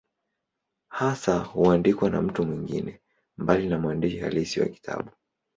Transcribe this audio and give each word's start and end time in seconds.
Hasa 0.89 1.39
huandikwa 1.39 2.09
na 2.09 2.21
mtu 2.21 2.43
mwingine, 2.45 2.99
mbali 3.37 3.69
na 3.69 3.79
mwandishi 3.79 4.19
halisi 4.19 4.59
wa 4.59 4.65
kitabu. 4.67 5.09